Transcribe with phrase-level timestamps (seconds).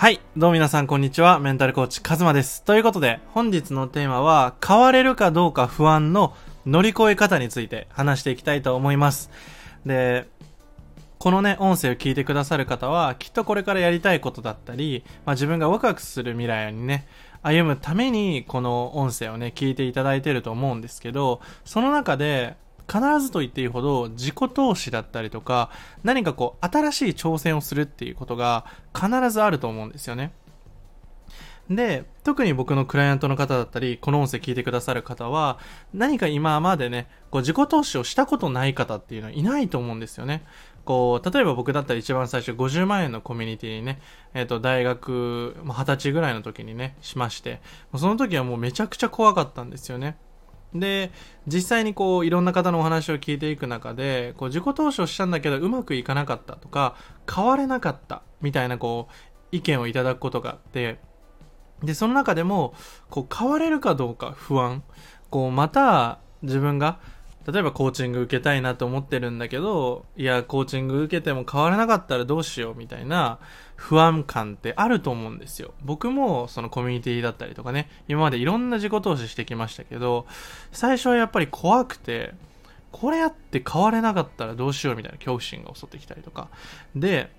[0.00, 0.20] はい。
[0.36, 1.40] どうも皆さん、こんにちは。
[1.40, 2.62] メンタルコーチ、カズマです。
[2.62, 9.28] ということで、本日のテーマは、変われるかどうか不安の乗り越え方について話していきたいと思います。
[9.84, 10.28] で、
[11.18, 17.08] このね、音声を聞いてくださる方は、きっとこれからやりたいことだったり、まあ、自分がワクワクする未来にね、
[17.42, 22.54] 歩むために、この音声をね、聞いていただいてると思うんですけど、その中で、
[22.90, 25.70] 必ずと言っていいほど自己投資だったりとか
[26.02, 28.64] 何かこう新しい挑戦をするっていうことが
[28.94, 30.32] 必ずあると思うんですよね。
[31.70, 35.58] で、特に僕のクライアントの方だったり、この音声聞いてくださる方は、
[35.92, 40.44] 何か今までね、こう自己投資をしたことない方っていうのはいないと思うんですよね。
[40.86, 44.00] こう、例えば僕だったら一番最初50万円のコミュニティにね、
[44.32, 47.60] えっ、と、大学、まあ、20歳ぐらいの時にね、しまして、
[47.94, 50.16] その時はもうめちゃくちゃ怖かったんですよね。
[50.74, 51.10] で、
[51.46, 56.96] 実際にこう、いろんな方のお話を聞いていく中で、こう、自己投資をしたんだけど、うまくいかなかったとか、
[57.32, 59.12] 変われなかった、みたいなこう、
[59.50, 60.98] 意見をいただくことがあって、
[61.82, 62.74] で、その中でも、
[63.08, 64.82] こう、変われるかどうか不安。
[65.30, 66.98] こう、また、自分が、
[67.46, 73.38] 例えばコーチング受けたいなと思ってるんだけど、いや、コーチング受けても変わらなかったらどうしようみたいな
[73.76, 75.72] 不安感ってあると思うんですよ。
[75.82, 80.26] 僕もそのコミュニティだったりとかね、今までいろんな自己投資してきましたけど、
[80.72, 82.34] 最初はやっぱり怖くて、
[82.92, 86.48] これやって変われなかったらどうしようみたいな恐怖心が襲ってきたりとか。
[86.94, 87.30] で、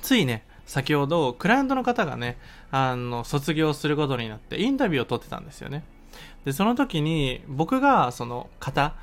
[0.00, 2.38] ついね、先ほどクライアントの方がね、
[2.70, 5.84] あの、卒業することになってインタビューを取ってたんですよね。
[6.44, 8.94] で、その時に僕がその方、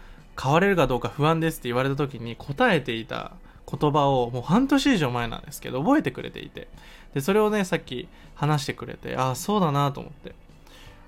[0.42, 3.32] 変われるかどうか不安ですって言われた時に答えていた
[3.70, 6.68] 言葉をもう半年以上前なんですけど覚えてくれていて。
[7.14, 10.36] でそれをねさっき話してくれてああそうだなと思って。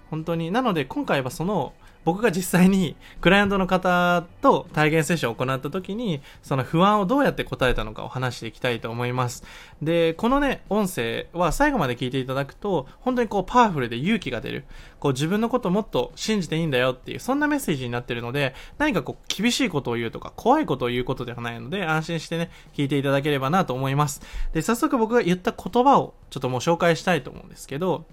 [0.09, 0.51] 本当に。
[0.51, 1.73] なので今回はその
[2.07, 9.43] 僕が実際にクライアントの方と体現セッションを行った時にその不安をどうやって答えたのかを話していきたいと思います。
[9.81, 14.63] でこのね音声は最後まで聞いていただくと本当にこうパワフルで勇気が出る。
[15.01, 24.21] こう自分のことをもっと信じていいんだよっていうそんなメッセージになってるので何かこう厳しいことを言うとか怖いことを言うことではないので安心してね聞いていただければなと思います。
[24.53, 28.05] で早速僕が言った言葉をちょっともう紹介したいと思うんですけど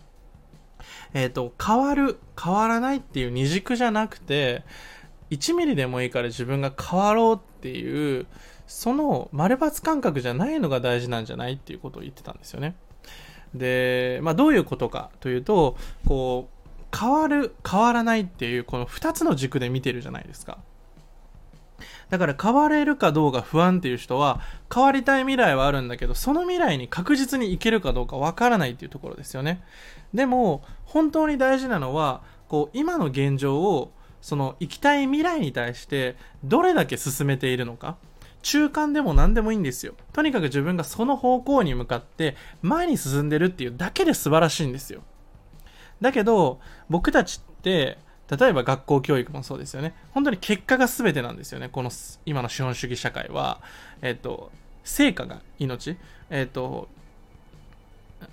[1.14, 4.64] えっ、ー、と、変わる、変わらないっていう二軸じゃなくて、
[5.30, 8.26] 1ミリでもいいから自分が変わろうっていう、
[8.66, 12.74] その丸抜感覚じゃないのが大事なんじゃないっていうことを言ってたんですよね。
[13.54, 15.76] で、まあどういうことかというと、
[16.06, 20.58] こう、変わる、変わらないっていう、この2つの軸で見てるじゃないですか。
[22.10, 24.40] だから変われるかどうか不安っていう人は
[24.72, 29.62] 変わりたい未来はあるんだけどその未来に確実に行けるかどうかわからないっていうところですよね。
[30.12, 37.96] でも本当に大事なのはこう今の現状をその行きたい未来に対してどれだけ進めているのか。
[38.44, 39.94] 中間でも何でもいいんですよ。
[40.12, 45.02] とにかく自分がその方向に向かって前に進んでるっていうだけで素晴らしいんですよ。
[46.02, 47.96] だけど僕たちって
[48.30, 49.94] 例えば学校教育もそうですよね。
[50.12, 51.68] 本当に結果が全てなんですよね。
[51.68, 51.90] この
[52.24, 53.60] 今の資本主義社会は、
[54.00, 54.50] えっ、と、
[54.82, 55.96] 成果が命。
[56.30, 56.88] えっ、と、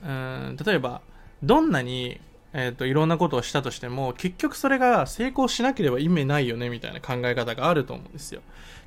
[0.03, 1.01] うん、例えば、
[1.43, 2.21] どんなに、
[2.53, 8.41] えっ、と、いろんなことをしたとしても、結局それが成功しなければ意味ないよね、みたいな考え方があると思うんですよ。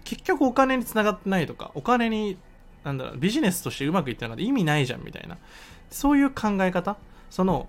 [0.04, 2.38] 結局お金につながってないとか、お金に、
[2.82, 5.36] なんだろう、ビジネスとしてうまくいってなかった意味ないじゃん、みたいな。
[5.90, 6.96] そういう考え方
[7.28, 7.68] その、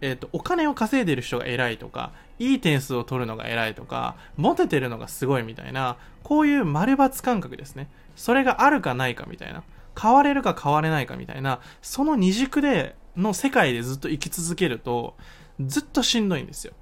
[0.00, 7.88] えっ、と、お金を稼いでる人が偉いとか、いい点数を取るのが偉いとか、モテてるのがすごいみたいな、こういう丸抜感覚ですね。
[8.14, 9.62] それがあるかないかみたいな。
[10.00, 15.16] 変われるか変われないかみたいな、その二軸で、の世界でずっと生き続けると、
[15.64, 16.74] ずっとしんどいんですよ。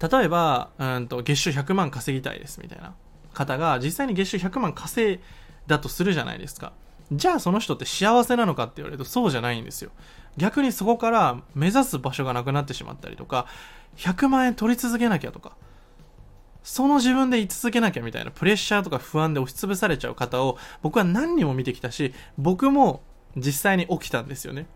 [0.00, 2.94] 例えば、うんと、月収100万稼ぎたいですみたいな
[3.32, 5.20] 方が、実際に月収100万稼い
[5.66, 6.72] だとするじゃないですか。
[7.12, 9.90] じゃあその人って幸せなのかって言われるとそうじゃないんですよ。
[10.36, 13.46] 逆にそこから目指す場所がなくなってしまったりとか、
[13.96, 15.56] 100万円取り続けなきゃとか、
[16.62, 23.02] その自分で居続けなきゃみたいなプレッシャーとか不安で押しつぶされちゃう方を僕は何人も見てきたし、僕も
[23.36, 24.66] 実際に起きたんですよね。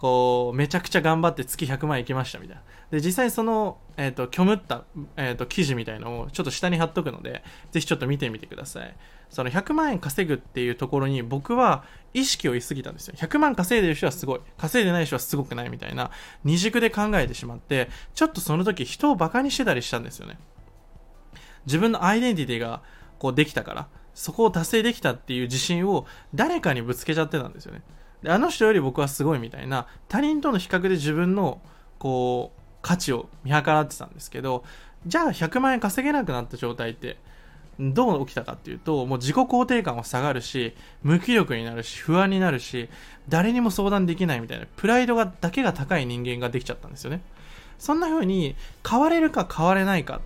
[0.00, 2.62] こう、めちゃくちゃ頑張って月100万いきましたみたいな。
[2.90, 4.84] で、実際その、えっ、ー、と、虚無った、
[5.18, 8.96] え、ー、と、記事みたいのをちょっと下に貼っとくので、ぜひちょっと見てみてください。
[9.28, 13.14] その100万円稼ぐっていうところに僕は意識を言い過ぎたんですよ。
[13.18, 14.40] 100万稼いでる人はすごい。
[14.56, 16.10] 稼いでない人はすごくないみたいな
[16.44, 20.38] 二軸で考えてしまって、ちょっとその時人をバカにしてたりしたんですよね。
[21.66, 22.80] 自分のアイデンティティが
[23.18, 27.82] こうできたから、そこを達成できたっていう自信を誰かにぶつけちゃってたんですよね。
[28.26, 31.60] あの人より僕はすごいみたいな他人との比較で自分の
[31.98, 34.64] こう価値を見計らってたんですけど
[35.06, 37.16] じゃあ100万円稼げなくなった状態って
[37.80, 42.90] どう起きたかっていうと、もう自己肯定感は下がるし、無気力になるし、不安になるし、
[43.28, 47.22] 誰にも相談できないみたいな、プライドがだけが高い人間ができちゃったんですよね。
[47.78, 48.54] そんな風に、
[48.88, 50.20] 変われるか変われないかっ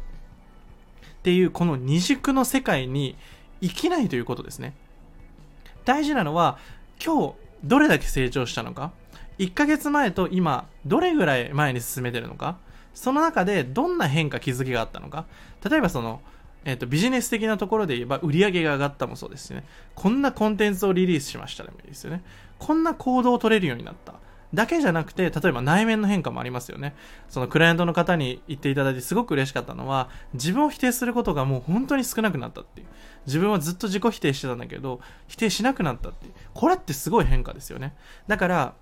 [1.22, 3.16] ていう、この二軸の世界に
[3.62, 4.74] 生きないということですね。
[5.84, 6.58] 大事なのは、
[7.04, 8.92] 今日、どれだけ成長したのか、
[9.38, 12.58] 1ヶ月前と今、どれぐらい前に進めてるのか、
[12.94, 15.26] その中でどんな変化、気づきがあったのか、
[15.68, 16.20] 例えばその、
[16.64, 19.64] え、ー、と、ビジネス的なところで言えば、売り上げが上がったもそうですね。
[19.94, 22.22] こんなコンテンツをリリースしましたでもいいですよね。
[22.58, 24.14] こんな行動を取れるようになった。
[24.54, 26.94] だけじゃなくて、例えば内面の変化もありますよね。
[27.28, 32.86] そのクライアントの方に言っていただいてすごく嬉しかったのは、自分を否定することがもう本当に少なくなったっていう。
[33.26, 36.32] 自分はずっと自己否定してたんだけど、否定しなくなったっていう。
[36.52, 37.94] これってすごい変化ですよね。
[38.26, 38.74] だから、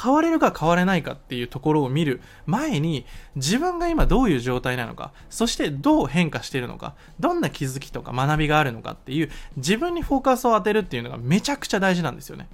[0.00, 3.04] 変われるか変われないかっていうところを見る前に
[3.36, 12.48] 自分が今どういう状態なのかそしてどう変化しているのかどんな気づきとか学びがあるのかっていう自分にフォーカスを当てるっていうのがめちゃくちゃ大事なんですよね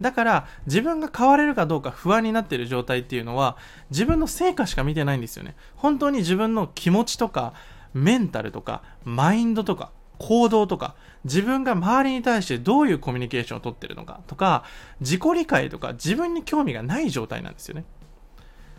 [0.00, 3.56] だから自分が変われるかどうか不安になっている状態っていうのは
[3.90, 7.54] 自分の成果しか見てないんですよね本当に自分の気持ちとか
[7.92, 10.94] メンタルとかマインドとか行動とか、
[11.24, 14.64] 自分が周りに対してどういうコミュニケーションをとってるのかとか、
[15.00, 17.84] 自己理解とか自分に興味がない状態なんですよね。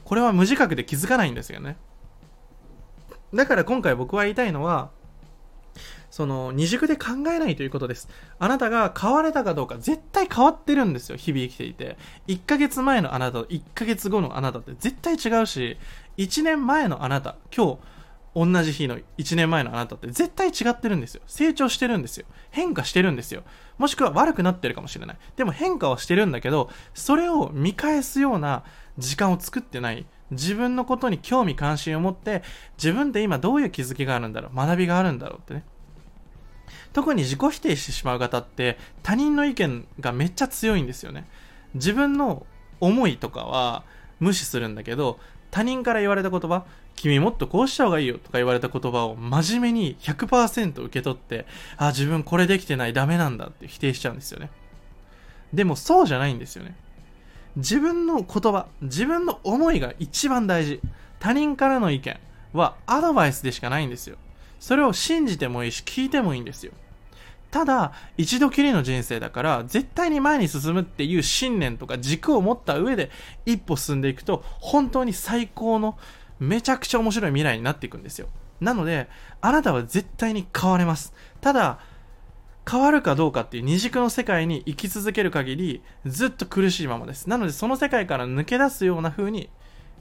[0.04, 1.78] これは無自覚で気づかないんですよね。
[3.34, 4.92] だから今回僕は言いたいのは、
[6.16, 8.08] その二軸で考えないということです。
[8.40, 11.18] あなたが変われたかどうか絶対変わってるんですよ。
[11.18, 11.98] 日々生きていて。
[12.30, 15.78] 1ヶ月前のあなたと1ヶ月後のあなたって絶対違うし、
[16.16, 17.80] 1年前のあなた、今
[18.34, 21.22] 日、同じ日の1年前のあなたって絶対違ってるんですよ。
[21.28, 22.26] 成長してるんですよ。
[22.50, 23.44] 変化してるんですよ。
[23.78, 25.18] もしくは悪くなってるかもしれない。
[25.36, 28.64] でも変化はしてるんだけど、それを見返すような
[28.98, 30.06] 時間を作ってない。
[30.32, 32.42] 自分のことに興味関心を持って、
[32.78, 35.66] 自分で今どういう気づきがあるんだろう、学びがあるんだろうってね。
[36.96, 41.28] 特に自己否定してしまう方って他人の意見がめっちゃ強いんですよね。
[41.74, 42.48] 自分の
[42.80, 43.84] 思いとかは
[44.22, 45.20] 無視するんだけど、
[45.52, 46.64] 他人から言われた言葉、
[46.96, 51.46] 君もっとこうした方がいいよとか言われた言葉を真面目に100%受け取って、
[51.76, 54.50] あ、自分これできてない、ダメなんだって否定しちゃうんですよね。
[55.54, 56.78] でもそうじゃないんですよね。
[57.58, 60.80] 自分の言葉、自分の思いが一番大事。
[61.20, 62.18] 他人からの意見
[62.54, 64.16] はアドバイスでしかないんですよ。
[64.62, 66.72] それを信じてもいいし、聞いてもいいんですよ。
[67.56, 73.10] ただ、一度きりの人生だから、絶対に前に進むっていう信念とか軸を持った上で
[73.46, 75.98] 一歩進んでいくと、本当に最高の
[76.38, 78.28] めちゃくちゃ面白い未来になっていくんですよ。
[78.60, 79.08] なので、
[79.40, 81.14] あなたは絶対に変われます。
[81.40, 81.80] ただ、
[82.70, 87.30] 変わるかどうかっていう二軸の世界に生き続ける限り、ずっと苦しいままです。
[87.30, 89.50] なので、その世界から抜け出すような風に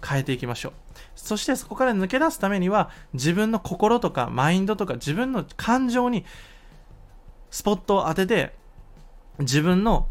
[0.05, 0.73] 変えていきましょう。
[1.15, 6.25] そしてそこから抜け出すためには、自分の心とかマインドとか自分の感情に
[7.55, 8.53] スポットを当てて、
[9.39, 10.09] 自分の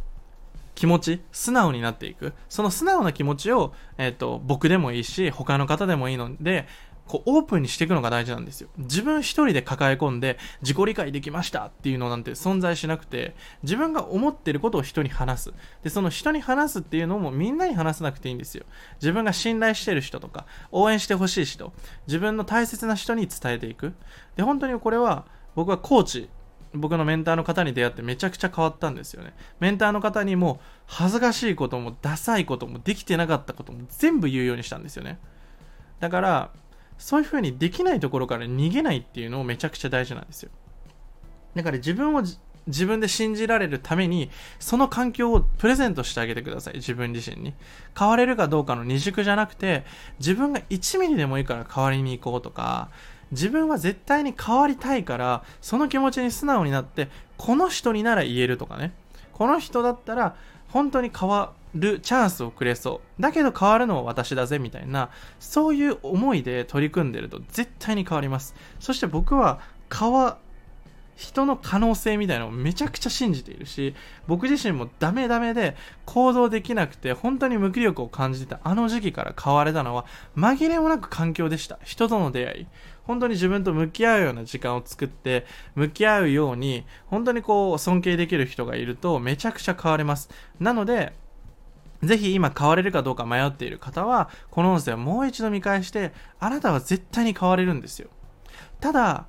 [0.75, 2.31] 気持ち、素直になっていく。
[2.47, 6.69] その素直な気持ちを、えっ、ー、と、僕でもいいし、他の方でもいいので、
[7.05, 8.69] こう、オープンにしていくのが大事なんですよ。
[8.77, 15.53] 自分一人で抱え込んで、自己理解できましたっていうのなんて存在しなくて、自分が思ってることを人に話す。
[15.83, 18.63] で、その人に話すっていうのもみんなに話さなくていいんですよ。
[19.01, 21.73] 自分が信頼してる人とか、応援してほしい人、
[22.07, 23.93] 自分の大切な人に伝えていく。
[24.37, 25.25] で、本当にこれは、
[25.55, 26.29] 僕はコーチ
[26.73, 29.33] 僕のメンターの方に出会ってめちゃくちゃ変わったんですよね。
[29.59, 35.19] メンターの方にも恥ずかしいこともダサいこともできてなかったことも全部言うようにしたんですよね。
[35.99, 36.51] だから、
[36.97, 40.51] そういう風にできないところから逃げないっていうのもめちゃくちゃ大事なんですよ。
[41.55, 42.23] だから自分を
[42.65, 46.75] 自分で信じられるために、その環境をプレゼントしてあげてください。
[46.75, 47.53] 自分自身に。
[47.97, 49.83] 変われるかどうかの二軸じゃなくて、
[50.19, 52.89] 自分が1ミリでもいいから変わりに行こうとか、
[53.33, 58.93] 自分は絶対に変わりたいから、その気持ちに素直になって、この人になら言えるとかね。
[59.33, 60.35] この人だったら、
[60.69, 63.21] 本当に変わるチャンスをくれそう。
[63.21, 65.09] だけど変わるのは私だぜ、みたいな、
[65.39, 68.55] そういう思いで取り組んでると絶対に変わります。
[68.79, 69.59] そして僕は
[69.91, 70.37] 変わ
[71.15, 73.95] 人の可能性みたいなのをめちゃくちゃ信じているし、
[74.27, 75.75] 僕自身もダメダメで
[76.05, 81.79] 行動できなくて本当に無気力を感じてたあの時期から変われたのは紛れもなく環境でした。
[81.83, 82.67] 人との出会い。
[83.03, 85.45] 本当に自分と向き合うような時間を作って、
[85.75, 90.29] 向き合うように、本当にこう尊敬できる人がいるとめちゃくちゃ変われます。
[90.59, 91.13] なので、
[92.03, 98.09] ぜひ今変われるかどうか迷っている方は、この音声をもう一度見返して、あなたは絶対に変われるんですよ。
[98.79, 99.25] ただ、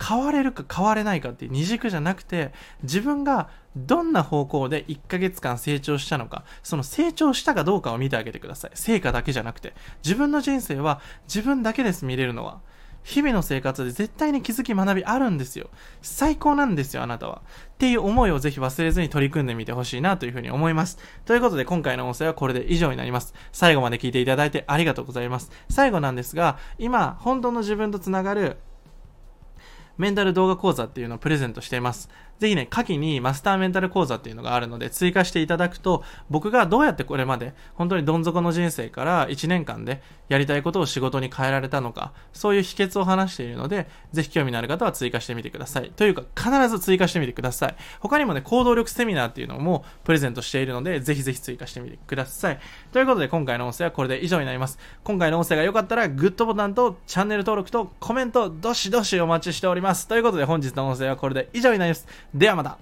[0.00, 8.70] 変われるか変われないかっていう二軸じゃなくて、自分がどんな方向で1ヶ月間成長したのか、その成長したかどうかを見てあげてください。
[8.74, 9.74] 成果だけじゃなくて。
[10.04, 12.60] 自分の人生は自分だけです、見れるのは。
[13.02, 15.70] 日々の生活で絶対に気づき学びあるんですよ。
[16.02, 17.42] 最高なんですよ、あなたは。
[17.74, 20.98] っていう思いをぜひ忘れずに取り組んでみてほしいなというふうに思います。
[21.24, 23.34] ということで今回の音声はこれで以上になります。
[23.52, 25.50] 最後まで聞いていただいてありがとうございます。
[25.70, 28.58] 最後なんですが、今、本当の自分と繋がる
[29.98, 32.08] メンタル動画講座っていうのをプレゼントしています。
[32.38, 45.90] ぜひね、下記にマスターメンタル講座っていうのがあるので、追加していただくと、僕がどうやってこれまで、本当にどん底の人生から1年間でやりたいことを仕事に変えられたのか、そういう秘訣を話しているので、ぜひ興味のある方は追加してみてください。
[45.96, 47.76] というか、必ず追加してみてください。
[47.98, 52.60] 他にもね、行動力セミナーっていうのもプレゼントしているので、ぜひぜひ追加してみてください。
[52.92, 54.78] ということで、今回の音声はこれで以上になります。
[55.02, 60.06] 今回の音声が良かったら、グッドボタンとチャンネル登録とコメント、どしどしお待ちしておりますます。
[60.06, 62.06] ということで、本日の音声はこれで以上になります。
[62.34, 62.78] ではまた。